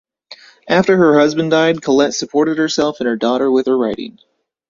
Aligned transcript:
After 0.67 0.97
her 0.97 1.19
husband 1.19 1.51
died, 1.51 1.83
Colet 1.83 2.13
supported 2.15 2.57
herself 2.57 3.01
and 3.01 3.07
her 3.07 3.15
daughter 3.17 3.51
with 3.51 3.67
her 3.67 3.77
writing. 3.77 4.17